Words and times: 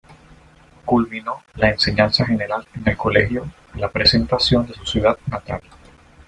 Culminó 0.83 1.43
la 1.57 1.69
enseñanza 1.69 2.25
general 2.25 2.65
en 2.73 2.89
el 2.89 2.97
Colegio 2.97 3.45
La 3.75 3.91
Presentación, 3.91 4.65
de 4.65 4.73
su 4.73 4.83
ciudad 4.83 5.15
natal. 5.29 5.61